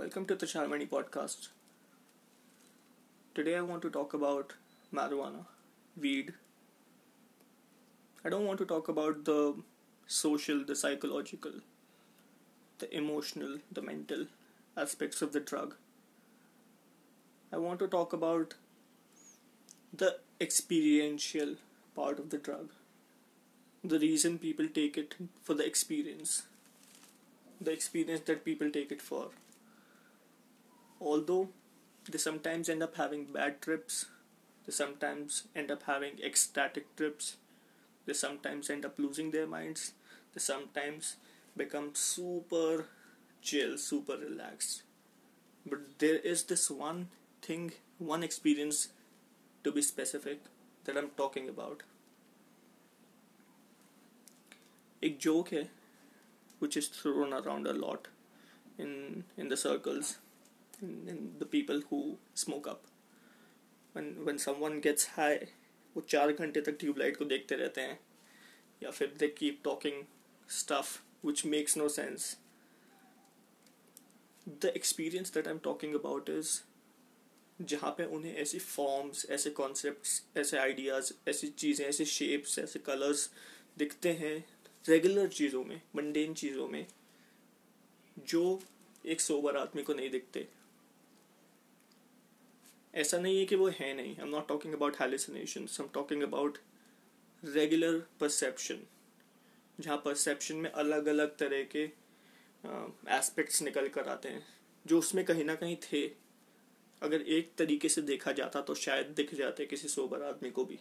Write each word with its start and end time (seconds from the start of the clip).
Welcome 0.00 0.24
to 0.28 0.34
the 0.34 0.46
Charmani 0.46 0.88
podcast. 0.88 1.48
Today 3.34 3.56
I 3.56 3.60
want 3.60 3.82
to 3.82 3.90
talk 3.90 4.14
about 4.14 4.54
marijuana, 4.94 5.44
weed. 5.94 6.32
I 8.24 8.30
don't 8.30 8.46
want 8.46 8.58
to 8.60 8.64
talk 8.64 8.88
about 8.88 9.26
the 9.26 9.56
social, 10.06 10.64
the 10.64 10.74
psychological, 10.74 11.52
the 12.78 12.88
emotional, 12.96 13.58
the 13.70 13.82
mental 13.82 14.24
aspects 14.74 15.20
of 15.20 15.34
the 15.34 15.40
drug. 15.40 15.74
I 17.52 17.58
want 17.58 17.78
to 17.80 17.86
talk 17.86 18.14
about 18.14 18.54
the 19.92 20.16
experiential 20.40 21.56
part 21.94 22.18
of 22.18 22.30
the 22.30 22.38
drug. 22.38 22.70
The 23.84 23.98
reason 23.98 24.38
people 24.38 24.66
take 24.66 24.96
it 24.96 25.16
for 25.42 25.52
the 25.52 25.66
experience. 25.66 26.44
The 27.60 27.72
experience 27.72 28.22
that 28.24 28.46
people 28.46 28.70
take 28.70 28.90
it 28.90 29.02
for 29.02 29.28
Although 30.99 31.49
they 32.09 32.17
sometimes 32.17 32.69
end 32.69 32.83
up 32.83 32.95
having 32.95 33.25
bad 33.25 33.61
trips, 33.61 34.05
they 34.65 34.71
sometimes 34.71 35.43
end 35.55 35.71
up 35.71 35.83
having 35.83 36.19
ecstatic 36.23 36.95
trips, 36.95 37.37
they 38.05 38.13
sometimes 38.13 38.69
end 38.69 38.85
up 38.85 38.97
losing 38.97 39.31
their 39.31 39.47
minds, 39.47 39.93
they 40.33 40.39
sometimes 40.39 41.17
become 41.55 41.91
super 41.93 42.85
chill, 43.41 43.77
super 43.77 44.17
relaxed. 44.17 44.83
But 45.65 45.99
there 45.99 46.17
is 46.17 46.43
this 46.43 46.69
one 46.69 47.09
thing, 47.41 47.73
one 47.97 48.23
experience 48.23 48.89
to 49.63 49.71
be 49.71 49.81
specific 49.81 50.41
that 50.85 50.97
I'm 50.97 51.11
talking 51.17 51.49
about. 51.49 51.83
एक 55.03 55.17
joke 55.21 55.49
है 55.53 55.69
which 56.59 56.77
is 56.79 56.87
thrown 56.87 57.33
around 57.37 57.67
a 57.67 57.73
lot 57.79 58.07
in 58.83 58.91
in 59.41 59.49
the 59.53 59.57
circles 59.63 60.11
In, 60.82 61.08
in 61.08 61.34
the 61.38 61.46
people 61.46 61.82
who 61.90 62.18
smoke 62.34 62.66
up. 62.66 62.86
When 63.94 64.24
when 64.24 64.38
someone 64.38 64.80
gets 64.80 65.06
high 65.16 65.38
वो 65.96 66.00
चार 66.08 66.32
घंटे 66.32 66.60
तक 66.60 66.76
tubelight 66.80 67.16
को 67.16 67.24
देखते 67.24 67.56
रहते 67.56 67.80
हैं 67.80 67.98
या 68.82 68.90
फिर 68.90 69.14
they 69.18 69.28
keep 69.28 69.60
talking 69.64 70.02
stuff 70.48 70.98
which 71.22 71.44
makes 71.44 71.76
no 71.76 71.86
sense. 71.88 72.36
The 74.60 74.74
experience 74.74 75.30
that 75.30 75.46
I'm 75.46 75.58
talking 75.60 75.94
about 75.94 76.28
is 76.28 76.60
जहाँ 77.60 77.90
पे 77.98 78.04
उन्हें 78.16 78.36
ऐसी 78.36 78.58
फॉर्म्स 78.58 79.26
ऐसे 79.30 79.50
कॉन्सेप्ट्स 79.50 80.22
ऐसे 80.36 80.58
आइडियाज़ 80.58 81.12
ऐसी 81.28 81.48
चीज़ें 81.48 81.86
ऐसे 81.86 82.04
शेप्स 82.04 82.58
ऐसे 82.58 82.78
कलर्स 82.78 83.28
दिखते 83.78 84.12
हैं 84.12 84.44
रेगुलर 84.88 85.28
चीज़ों 85.28 85.64
में 85.64 85.80
मंडेन 85.96 86.34
चीज़ों 86.34 86.68
में 86.68 86.86
जो 88.18 88.60
एक 89.06 89.20
सोबर 89.20 89.56
आदमी 89.56 89.82
को 89.82 89.94
नहीं 89.94 90.10
दिखते। 90.10 90.48
ऐसा 92.94 93.18
नहीं 93.18 93.38
है 93.38 93.44
कि 93.46 93.56
वो 93.56 93.68
है 93.70 93.92
नहीं। 93.94 94.16
I 94.16 94.22
am 94.22 94.28
not 94.28 94.48
talking 94.48 94.74
about 94.74 95.00
hallucination 95.00 95.60
I 95.62 95.82
am 95.82 95.88
talking 95.94 96.22
about 96.22 96.58
regular 97.42 97.98
perception 98.20 98.80
जहाँ 99.78 99.96
परसेप्शन 100.04 100.56
में 100.56 100.70
अलग 100.70 101.06
अलग 101.06 101.36
तरह 101.38 101.62
के 101.74 101.84
एस्पेक्ट्स 103.10 103.58
uh, 103.58 103.64
निकल 103.64 103.88
कर 103.88 104.08
आते 104.08 104.28
हैं 104.28 104.46
जो 104.86 104.98
उसमें 104.98 105.24
कहीं 105.24 105.44
ना 105.44 105.54
कहीं 105.54 105.76
थे। 105.82 106.06
अगर 107.02 107.20
एक 107.34 107.52
तरीके 107.58 107.88
से 107.88 108.02
देखा 108.02 108.32
जाता 108.32 108.60
तो 108.60 108.74
शायद 108.74 109.12
दिख 109.16 109.34
जाते 109.34 109.66
किसी 109.66 109.88
सोबर 109.88 110.22
आदमी 110.22 110.50
को 110.50 110.64
भी 110.64 110.78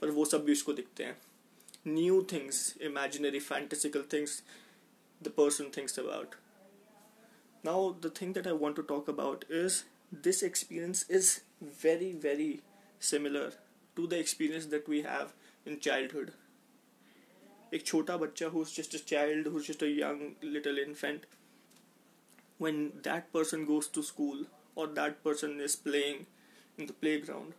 पर 0.00 0.10
वो 0.10 0.24
सब 0.24 0.44
भी 0.44 0.52
उसको 0.52 0.72
दिखते 0.72 1.04
हैं। 1.04 1.16
New 1.86 2.22
things 2.32 2.76
imaginary 2.82 3.40
fantastical 3.40 4.04
things 4.12 4.42
the 5.20 5.28
person 5.36 5.70
things 5.76 5.98
about 5.98 6.34
now 7.64 7.92
the 8.00 8.12
thing 8.20 8.34
that 8.34 8.46
I 8.46 8.52
want 8.62 8.76
to 8.76 8.82
talk 8.82 9.10
about 9.10 9.44
is 9.50 9.82
this 10.22 10.42
experience 10.44 11.06
is 11.10 11.34
very 11.84 12.12
very 12.22 12.58
similar 13.00 13.58
to 13.96 14.06
the 14.06 14.12
experience 14.14 14.64
that 14.64 14.88
we 14.88 15.00
have 15.00 15.30
in 15.66 15.76
childhood 15.76 16.30
एक 17.74 17.86
छोटा 17.86 18.16
बच्चा 18.16 18.46
who 18.46 18.64
just 18.74 18.94
a 18.94 18.98
child 19.06 19.48
who 19.48 19.60
just 19.60 19.84
a 19.84 19.86
young 19.86 20.44
little 20.44 20.78
infant 20.78 21.26
when 22.62 22.76
that 23.04 23.24
person 23.32 23.62
goes 23.68 23.86
to 23.94 24.02
school 24.08 24.44
that 24.78 25.14
person 25.24 25.60
is 25.60 25.76
playing 25.84 26.20
in 26.80 26.86
the 26.86 26.90
playground 27.18 27.52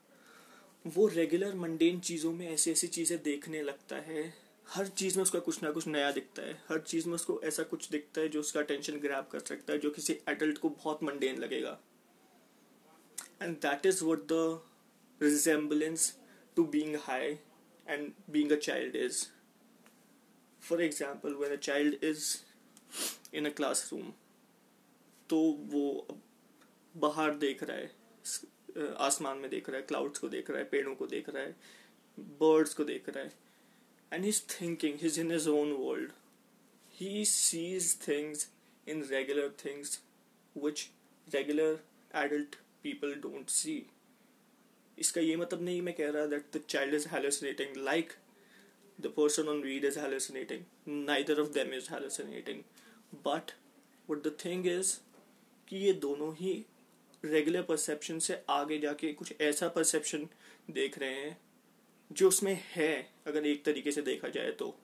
वो 0.96 1.08
regular 1.08 1.56
mundane 1.56 2.00
चीज़ों 2.00 2.32
में 2.34 2.48
ऐसी 2.50 2.72
ऐसी 2.72 2.88
चीज़ें 2.88 3.18
देखने 3.24 3.62
लगता 3.62 3.96
है। 3.96 4.24
हर 4.68 4.88
चीज़ 4.88 5.18
में 5.18 5.24
उसका 5.24 5.40
कुछ 5.40 5.62
ना 5.64 5.72
कुछ 5.72 5.88
नया 5.88 6.12
दिखता 6.12 6.42
है। 6.42 6.54
हर 6.70 6.80
चीज़ 6.80 7.08
में 7.08 7.16
उसको 7.16 7.40
ऐसा 7.44 7.64
कुछ 7.64 7.90
दिखता 7.90 8.22
है 8.22 8.28
जो 8.28 8.40
उसका 8.40 8.60
अटेंशन 8.60 9.00
ग्रैब 9.00 9.28
कर 9.32 9.40
सकता 9.40 9.74
है, 9.74 9.80
जो 9.80 9.90
किसी 9.90 10.18
एडल्ट 10.30 10.58
को 10.58 10.70
बहुत 10.70 11.04
मंडेन 11.04 11.38
लगेगा। 11.38 11.78
and 13.43 13.57
that 13.59 13.87
is 13.87 14.03
what 14.03 14.27
the 14.33 14.61
resemblance 15.21 16.15
to 16.57 16.65
being 16.69 16.97
high 17.01 17.39
and 17.87 18.11
being 18.31 18.53
a 18.53 18.57
child 18.59 18.97
is 18.97 19.27
for 20.63 20.83
example 20.83 21.35
when 21.35 21.53
a 21.53 21.61
child 21.61 22.05
is 22.05 22.27
in 23.35 23.47
a 23.47 23.51
classroom 23.93 24.13
तो 25.31 25.41
वो 25.73 25.85
बाहर 26.95 27.35
देख 27.39 27.63
रहा 27.63 27.77
है 27.77 27.99
आसमान 29.01 29.39
में 29.39 29.51
देख 29.51 29.69
रहा 29.69 29.79
है 29.79 29.87
क्लाउड्स 29.87 30.19
को 30.19 30.29
देख 30.29 30.51
रहा 30.51 30.59
है 30.59 30.65
पेड़ों 30.67 30.95
को 30.95 31.07
देख 31.07 31.29
रहा 31.29 31.43
है 31.43 31.57
बर्ड्स 32.41 32.75
को 32.75 32.85
देख 32.85 33.09
रहा 33.09 33.25
है 33.25 33.33
and 34.13 34.25
he's 34.25 34.43
thinking 34.51 34.99
his 35.03 35.19
in 35.21 35.31
his 35.31 35.49
own 35.49 35.73
world 35.73 36.13
he 36.95 37.25
sees 37.25 37.97
things 38.09 38.49
in 38.87 39.03
regular 39.05 39.55
things 39.65 40.01
which 40.57 40.89
regular 41.29 41.79
adult 42.15 42.57
people 42.86 43.14
don't 43.22 43.50
see 43.50 43.82
इसका 44.98 45.22
ये 45.22 45.36
मतलब 45.36 45.62
नहीं, 45.64 45.82
मैं 45.82 45.94
कह 45.94 46.10
रहा 46.10 46.26
that 46.28 46.46
the 46.56 46.62
child 46.70 46.94
is 46.94 47.08
hallucinating 47.10 47.78
like 47.86 48.14
the 49.00 49.14
person 49.18 49.48
on 49.50 49.64
weed 49.64 49.86
is 49.86 50.00
hallucinating 50.00 51.06
neither 51.06 51.40
of 51.42 51.50
them 51.54 51.74
is 51.74 51.90
hallucinating 51.92 52.62
but 53.26 53.52
what 54.10 54.24
the 54.24 54.36
thing 54.46 54.68
is 54.68 54.96
कि 55.68 55.78
ये 55.78 55.94
दोनों 56.00 56.34
ही 56.36 56.54
रेगुलर 57.24 57.62
परसेप्शन 57.62 58.20
से 58.20 58.42
आगे 58.50 58.78
जाके 58.80 59.12
कुछ 59.14 59.34
ऐसा 59.42 59.68
परसेप्शन 59.70 60.28
देख 60.72 60.98
रहे 61.00 61.14
हैं, 61.14 61.38
जो 62.12 62.28
उसमें 62.28 62.60
है, 62.74 63.08
अगर 63.28 63.46
एक 63.46 63.64
तरीके 63.66 63.92
से 63.92 64.02
देखा 64.02 64.28
जाए 64.30 64.52
तो। 64.52 64.76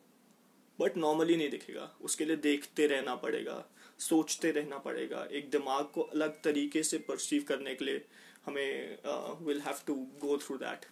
बट 0.82 0.98
नॉर्मली 0.98 1.36
नहीं 1.38 1.50
दिखेगा। 1.50 1.90
उसके 2.02 2.26
लिए 2.26 2.36
देखते 2.38 2.88
रहना 2.88 3.16
पड़ेगा, 3.18 3.64
सोचते 4.00 4.52
रहना 4.52 4.78
पड़ेगा। 4.80 5.28
एक 5.32 5.50
दिमाग 5.52 5.90
को 5.94 6.02
अलग 6.04 6.42
तरीके 6.44 6.84
से 6.84 6.98
परसीव 7.08 7.44
करने 7.48 7.76
के 7.76 7.86
लिए 7.86 8.06
हमें 8.46 8.98
will 9.46 9.62
have 9.62 9.84
to 9.88 9.96
go 10.22 10.38
through 10.38 10.58
that 10.58 10.86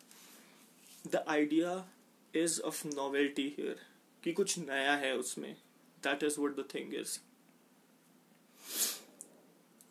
the 1.06 1.24
idea 1.30 1.72
is 2.34 2.60
of 2.62 2.86
novelty 2.88 3.48
here 3.58 3.80
कि 4.24 4.32
कुछ 4.34 4.58
नया 4.60 4.94
है 4.96 5.16
उसमें। 5.18 5.54
That 6.04 6.24
is 6.24 6.40
what 6.42 6.56
the 6.56 6.68
thing 6.74 6.94
is 6.96 7.18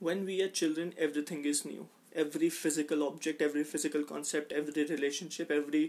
when 0.00 0.24
we 0.24 0.40
are 0.42 0.48
children 0.50 0.92
everything 1.30 1.46
is 1.46 1.62
new 1.66 1.86
every 2.16 2.48
physical 2.50 3.02
object 3.02 3.42
every 3.42 3.62
physical 3.64 4.02
concept 4.04 4.52
every 4.52 4.84
relationship 4.84 5.52
every 5.52 5.82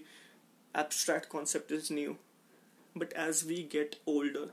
abstract 0.76 1.30
concept 1.30 1.72
is 1.72 1.94
new 1.94 2.16
but 2.99 3.13
as 3.27 3.45
we 3.45 3.63
get 3.77 3.97
older 4.07 4.47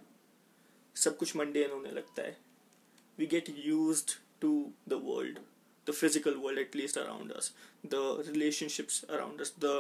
सब 0.96 1.18
कुछ 1.18 1.36
mundane 1.36 1.72
होने 1.72 1.92
लगता 1.92 2.24
है 2.24 2.38
we 3.18 3.28
get 3.34 3.50
used 3.66 4.16
to 4.42 4.52
the 4.88 5.00
world 5.00 5.40
the 5.88 5.94
physical 5.94 6.40
world 6.44 6.58
at 6.58 6.76
least 6.76 6.98
around 6.98 7.32
us 7.32 7.52
the 7.84 8.04
relationships 8.28 9.04
around 9.10 9.42
us 9.42 9.52
the 9.66 9.76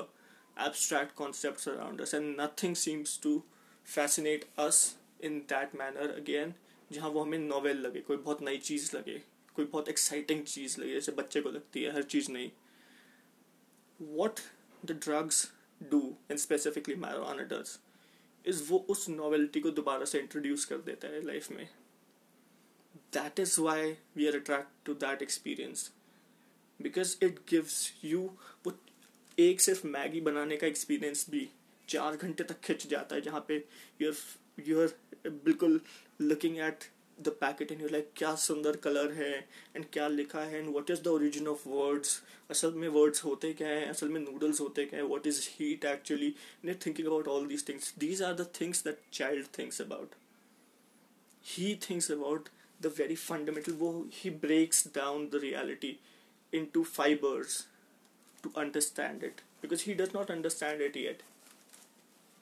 abstract 0.57 1.15
concepts 1.15 1.67
around 1.67 2.01
us 2.01 2.13
and 2.13 2.35
nothing 2.37 2.75
seems 2.75 3.17
to 3.17 3.33
fascinate 3.87 4.45
us 4.57 4.95
in 5.19 5.41
that 5.53 5.73
manner 5.83 6.09
again 6.23 6.53
जहाँ 6.93 7.09
वो 7.09 7.21
हमें 7.23 7.37
novel 7.39 7.77
लगे 7.81 7.99
कोई 8.07 8.17
बहुत 8.17 8.41
नई 8.43 8.57
चीज़ 8.57 8.95
लगे 8.95 9.17
कोई 9.55 9.65
बहुत 9.65 9.89
एक्साइटिंग 9.89 10.43
चीज़ 10.45 10.79
लगे 10.81 10.93
जैसे 10.93 11.11
बच्चे 11.19 11.41
को 11.41 11.49
लगती 11.49 11.83
है 11.83 11.93
हर 11.95 12.03
चीज़ 12.13 12.31
नहीं 12.31 12.49
what 13.99 14.39
the 14.85 14.91
drugs 15.05 15.47
do 15.91 16.01
in 16.31 16.37
specifically 16.37 16.95
marijuana 17.05 17.43
does 17.53 17.77
is 18.46 18.62
वो 18.68 18.78
उस 18.90 19.08
नॉवेल्टी 19.08 19.60
को 19.60 19.70
दोबारा 19.72 20.04
से 20.04 20.18
इंट्रोड्यूस 20.20 20.64
कर 20.64 20.76
देता 20.86 21.08
है 21.08 21.22
लाइफ 21.26 21.50
में। 21.50 21.68
That 23.14 23.40
is 23.40 23.60
why 23.60 23.90
we 24.16 24.26
are 24.26 24.36
attract 24.36 24.84
to 24.86 24.94
that 24.96 25.22
experience 25.22 25.90
because 26.80 27.16
it 27.24 27.38
gives 27.50 27.92
you 28.04 28.20
वो 28.66 28.72
एक 29.38 29.60
सिर्फ़ 29.60 29.86
मैगी 29.86 30.20
बनाने 30.20 30.56
का 30.56 30.66
एक्सपीरियंस 30.66 31.26
भी 31.30 31.48
चार 31.88 32.16
घंटे 32.16 32.44
तक 32.44 32.60
खिंच 32.64 32.86
जाता 32.86 33.14
है, 33.14 33.20
जहाँ 33.20 33.44
पे 33.48 33.64
यूर 34.02 34.16
यूर 34.66 34.98
बिल्कुल 35.26 35.80
looking 36.20 36.58
at 36.58 36.84
the 37.18 37.28
packet 37.40 37.72
and 37.72 37.80
you 37.82 37.88
like 37.88 38.10
क्या 38.16 38.34
सुंदर 38.44 38.76
कलर 38.86 39.12
है 39.12 39.32
एंड 39.76 39.84
क्या 39.92 40.08
लिखा 40.08 40.40
है 40.42 40.58
and 40.58 40.68
what 40.70 40.90
is 40.90 41.02
the 41.02 41.08
origin 41.08 41.48
of 41.48 41.68
words 41.68 42.20
असल 42.50 42.74
में 42.74 42.88
वर्ड्स 42.98 43.24
होते 43.24 43.52
क्या 43.52 43.68
हैं 43.68 43.86
असल 43.90 44.08
में 44.08 44.20
नूडल्स 44.20 44.60
होते 44.60 44.84
क्या 44.86 45.00
हैं 45.00 45.06
what 45.08 45.26
is 45.26 45.40
heat 45.52 45.84
actually 45.94 46.34
and 46.64 46.76
thinking 46.86 47.06
about 47.06 47.28
all 47.28 47.46
these 47.46 47.68
things 47.68 47.94
these 47.98 48.22
are 48.22 48.34
the 48.34 48.50
things 48.60 48.84
that 48.84 49.00
child 49.12 49.46
thinks 49.58 49.80
about 49.80 50.14
he 51.46 51.74
thinks 51.76 52.10
about 52.10 52.48
the 52.80 52.90
very 52.90 53.14
fundamental 53.14 53.74
wo, 53.74 54.06
he 54.10 54.30
breaks 54.30 54.82
down 54.82 55.30
the 55.30 55.38
reality 55.38 55.98
into 56.52 56.84
fibers 56.84 57.66
to 58.42 58.52
understand 58.56 59.22
it 59.22 59.42
because 59.60 59.82
he 59.82 59.94
does 59.94 60.12
not 60.12 60.30
understand 60.30 60.80
it 60.80 60.96
yet 60.96 61.22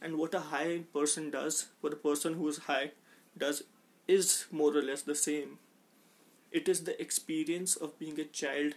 and 0.02 0.16
what 0.16 0.34
a 0.34 0.40
high 0.52 0.80
person 0.92 1.30
does 1.30 1.66
what 1.80 1.92
a 1.92 1.96
person 1.98 2.34
who 2.34 2.48
is 2.48 2.58
high 2.70 2.90
does 3.36 3.62
is 4.06 4.46
more 4.50 4.76
or 4.76 4.82
less 4.82 5.02
the 5.02 5.14
same. 5.14 5.58
It 6.52 6.68
is 6.68 6.84
the 6.84 7.00
experience 7.00 7.76
of 7.76 7.98
being 7.98 8.18
a 8.20 8.24
child 8.24 8.74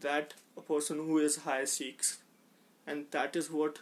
that 0.00 0.34
a 0.56 0.60
person 0.60 0.98
who 0.98 1.18
is 1.18 1.36
high 1.38 1.64
seeks. 1.64 2.18
And 2.86 3.06
that 3.10 3.36
is 3.36 3.50
what 3.50 3.80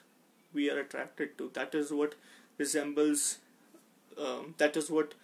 we 0.52 0.70
are 0.70 0.78
attracted 0.78 1.38
to. 1.38 1.50
That 1.55 1.75
is 1.75 1.90
what 1.93 2.14
resembles 2.58 3.38
um, 4.19 4.55
that 4.58 4.76
is 4.76 4.90
what 4.90 5.14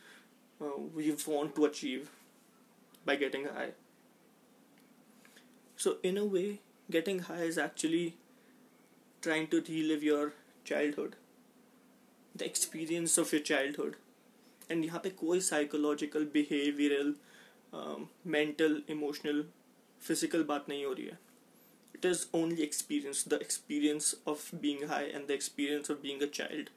uh, 0.61 0.79
we 0.95 1.15
want 1.27 1.55
to 1.57 1.65
achieve 1.67 2.11
by 3.05 3.17
getting 3.17 3.45
high. 3.47 3.71
So 5.77 5.97
in 6.03 6.17
a 6.17 6.25
way 6.25 6.61
getting 6.91 7.19
high 7.21 7.43
is 7.43 7.59
actually 7.59 8.17
trying 9.21 9.49
to 9.49 9.63
relive 9.69 10.03
your 10.03 10.33
childhood. 10.65 11.17
The 12.35 12.47
experience 12.47 13.19
of 13.19 13.33
your 13.33 13.43
childhood 13.43 13.97
and 14.71 14.85
यहाँ 14.85 15.01
पे 15.01 15.11
कोई 15.19 15.41
psychological 15.43 16.25
behavioural 16.33 17.15
mental 18.27 18.83
emotional 18.91 19.45
physical 20.03 20.43
बात 20.45 20.69
नहीं 20.69 20.85
हो 20.85 20.93
रही 20.93 21.07
है। 21.07 21.19
It 21.95 22.07
is 22.07 22.27
only 22.35 22.63
experience 22.63 23.25
the 23.29 23.39
experience 23.43 24.15
of 24.29 24.55
being 24.57 24.85
high 24.91 25.07
and 25.07 25.27
the 25.29 25.31
experience 25.31 25.91
of 25.91 25.99
being 26.01 26.23
a 26.23 26.27
child 26.35 26.71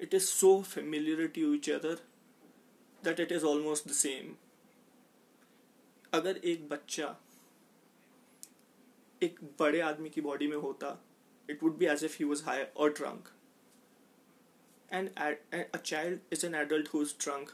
it 0.00 0.14
is 0.14 0.24
so 0.24 0.60
familiar 0.64 1.26
to 1.36 1.52
each 1.54 1.70
other 1.70 2.00
that 3.02 3.20
it 3.20 3.32
is 3.32 3.44
almost 3.44 3.88
the 3.88 3.92
same 3.92 4.34
अगर 6.12 6.36
एक 6.44 6.68
बच्चा 6.68 7.16
एक 9.22 9.38
बड़े 9.60 9.80
आदमी 9.80 10.10
की 10.10 10.20
बॉडी 10.20 10.46
में 10.46 10.56
होता 10.56 10.98
it 11.48 11.62
would 11.62 11.76
be 11.78 11.86
as 11.86 12.04
if 12.04 12.16
he 12.18 12.24
was 12.24 12.42
high 12.44 12.62
और 12.64 12.92
drunk 12.92 13.28
and 14.91 15.09
a 15.73 15.77
child 15.79 16.19
is 16.31 16.43
an 16.43 16.55
adult 16.55 16.87
who 16.89 17.01
is 17.01 17.13
drunk 17.13 17.53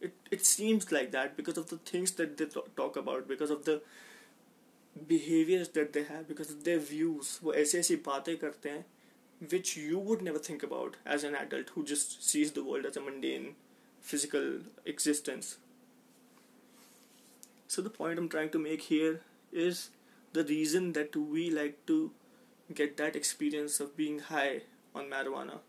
it 0.00 0.14
it 0.30 0.44
seems 0.46 0.90
like 0.92 1.10
that 1.12 1.36
because 1.36 1.58
of 1.58 1.68
the 1.70 1.76
things 1.90 2.12
that 2.20 2.36
they 2.38 2.46
talk 2.76 2.96
about 2.96 3.28
because 3.28 3.50
of 3.50 3.64
the 3.64 3.80
behaviors 5.08 5.68
that 5.70 5.92
they 5.92 6.02
have 6.04 6.26
because 6.28 6.50
of 6.50 6.64
their 6.64 6.78
views 6.78 7.38
वो 7.42 7.52
ऐसी 7.62 7.78
ऐसी 7.78 7.96
बातें 8.08 8.36
करते 8.38 8.70
हैं 8.70 8.84
which 9.52 9.68
you 9.80 9.98
would 10.06 10.22
never 10.24 10.40
think 10.46 10.62
about 10.66 10.96
as 11.16 11.22
an 11.24 11.36
adult 11.42 11.70
who 11.74 11.84
just 11.90 12.16
sees 12.30 12.50
the 12.56 12.64
world 12.64 12.88
as 12.88 12.96
a 13.00 13.04
mundane 13.04 13.46
physical 14.08 14.48
existence 14.92 15.56
so 17.74 17.84
the 17.86 17.94
point 17.94 18.18
i'm 18.18 18.28
trying 18.34 18.50
to 18.56 18.58
make 18.58 18.82
here 18.88 19.20
is 19.52 19.80
the 20.38 20.44
reason 20.50 20.92
that 20.98 21.16
we 21.36 21.46
like 21.60 21.78
to 21.92 21.96
get 22.80 22.96
that 22.98 23.16
experience 23.16 23.80
of 23.80 23.96
being 23.96 24.18
high 24.32 24.60
on 24.95 25.09
marijuana. 25.09 25.59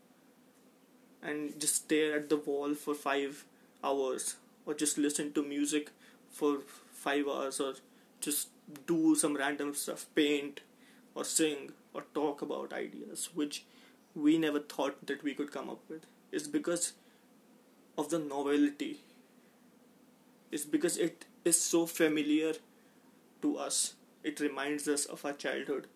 And 1.21 1.59
just 1.59 1.75
stare 1.75 2.15
at 2.15 2.29
the 2.29 2.37
wall 2.37 2.73
for 2.73 2.93
five 2.93 3.43
hours 3.83 4.35
or 4.65 4.73
just 4.73 4.97
listen 4.97 5.33
to 5.33 5.43
music 5.43 5.91
for 6.31 6.59
five 6.91 7.27
hours 7.27 7.59
or 7.59 7.73
just 8.21 8.49
do 8.85 9.15
some 9.15 9.35
random 9.35 9.73
stuff 9.73 10.05
paint 10.15 10.61
or 11.15 11.23
sing 11.23 11.71
or 11.93 12.03
talk 12.13 12.41
about 12.41 12.73
ideas 12.73 13.29
which 13.33 13.63
we 14.15 14.37
never 14.37 14.59
thought 14.59 15.05
that 15.05 15.23
we 15.23 15.33
could 15.33 15.51
come 15.51 15.69
up 15.69 15.79
with. 15.89 16.05
Is 16.31 16.47
because 16.47 16.93
of 17.97 18.09
the 18.09 18.19
novelty. 18.19 18.99
It's 20.51 20.65
because 20.65 20.97
it 20.97 21.25
is 21.45 21.59
so 21.59 21.85
familiar 21.85 22.53
to 23.41 23.57
us. 23.57 23.93
It 24.23 24.39
reminds 24.39 24.87
us 24.87 25.05
of 25.05 25.25
our 25.25 25.33
childhood. 25.33 25.87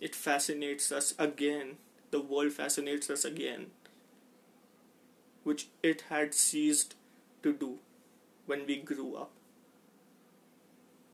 It 0.00 0.14
fascinates 0.14 0.90
us 0.92 1.14
again 1.18 1.76
the 2.10 2.20
world 2.20 2.52
fascinates 2.52 3.10
us 3.10 3.24
again, 3.24 3.70
which 5.42 5.68
it 5.82 6.02
had 6.10 6.32
ceased 6.34 6.94
to 7.42 7.52
do 7.52 7.78
when 8.46 8.66
we 8.66 8.76
grew 8.76 9.16
up. 9.16 9.30